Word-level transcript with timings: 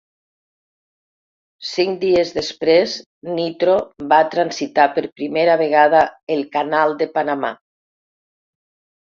Cinc 1.71 1.99
dies 2.03 2.31
després, 2.37 2.95
"Nitro" 3.41 3.75
va 4.15 4.19
transitar 4.37 4.87
per 4.97 5.05
primera 5.21 5.59
vegada 5.63 6.03
el 6.37 6.45
Canal 6.57 6.97
de 7.03 7.11
Panamà. 7.19 7.57